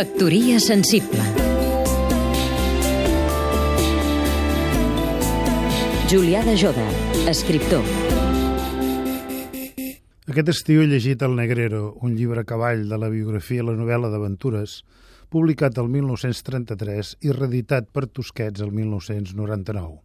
[0.00, 1.20] Factoria sensible
[6.08, 6.86] Julià de Joda,
[7.28, 7.84] escriptor
[10.24, 13.76] Aquest estiu he llegit El Negrero, un llibre a cavall de la biografia i la
[13.76, 14.80] novel·la d'aventures,
[15.28, 19.98] publicat el 1933 i reeditat per Tusquets el 1999.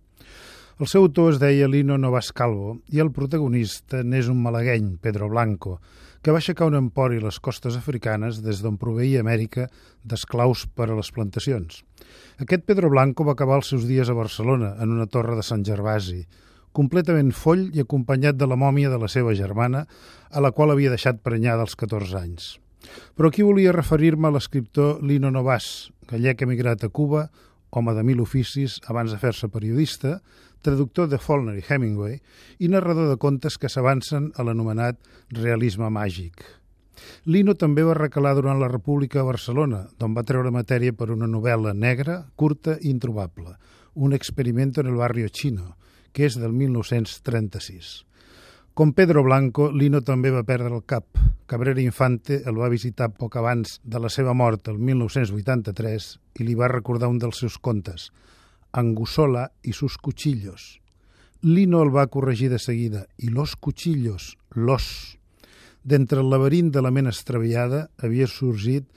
[0.76, 5.30] El seu autor es deia Lino Novas Calvo i el protagonista n'és un malagueny, Pedro
[5.32, 5.78] Blanco,
[6.20, 9.70] que va aixecar un empori a les costes africanes des d'on proveïa Amèrica
[10.04, 11.80] d'esclaus per a les plantacions.
[12.44, 15.64] Aquest Pedro Blanco va acabar els seus dies a Barcelona, en una torre de Sant
[15.64, 16.26] Gervasi,
[16.76, 19.86] completament foll i acompanyat de la mòmia de la seva germana,
[20.28, 22.52] a la qual havia deixat prenyada als 14 anys.
[23.16, 27.30] Però aquí volia referir-me a l'escriptor Lino Novas, gallec emigrat a Cuba,
[27.76, 30.20] home de mil oficis abans de fer-se periodista,
[30.66, 32.20] traductor de Faulkner i Hemingway
[32.64, 34.98] i narrador de contes que s'avancen a l'anomenat
[35.36, 36.42] realisme màgic.
[37.28, 41.28] Lino també va recalar durant la República a Barcelona, d'on va treure matèria per una
[41.28, 43.58] novel·la negra, curta i introbable,
[43.96, 45.76] un experimento en el barrio chino,
[46.12, 48.06] que és del 1936.
[48.76, 51.06] Com Pedro Blanco, Lino també va perdre el cap.
[51.48, 56.56] Cabrera Infante el va visitar poc abans de la seva mort, el 1983, i li
[56.56, 58.12] va recordar un dels seus contes,
[58.76, 60.82] Angusola i sus cuchillos.
[61.42, 65.18] Lino el va corregir de seguida, i los cuchillos, los.
[65.84, 68.88] D'entre el laberint de la ment estravellada havia sorgit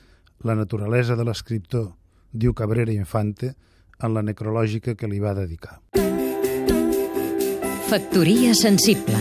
[0.43, 1.93] la naturalesa de l'escriptor,
[2.33, 3.55] diu Cabrera Infante,
[4.03, 5.81] en la necrològica que li va dedicar.
[7.89, 9.17] Factoria sensible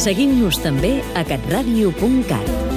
[0.00, 2.69] Seguim-nos també a catradio.cat